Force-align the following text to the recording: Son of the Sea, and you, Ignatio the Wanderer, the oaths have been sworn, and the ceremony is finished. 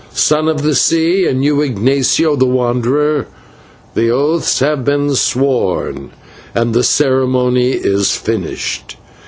Son 0.15 0.47
of 0.47 0.63
the 0.63 0.73
Sea, 0.73 1.27
and 1.27 1.43
you, 1.43 1.61
Ignatio 1.61 2.35
the 2.35 2.47
Wanderer, 2.47 3.27
the 3.93 4.09
oaths 4.09 4.57
have 4.57 4.83
been 4.83 5.13
sworn, 5.13 6.09
and 6.55 6.73
the 6.73 6.83
ceremony 6.83 7.73
is 7.73 8.09
finished. 8.15 8.97